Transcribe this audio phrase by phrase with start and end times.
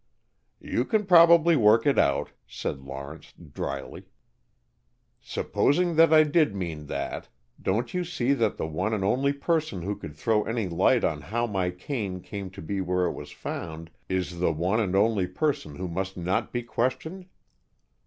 [0.59, 4.05] "You can probably work it out," said Lawrence drily.
[5.21, 7.29] "Supposing that I did mean that,
[7.61, 11.21] don't you see that the one and only person who could throw any light on
[11.21, 15.27] how my cane came to be where it was found is the one and only
[15.27, 17.27] person who must not be questioned?"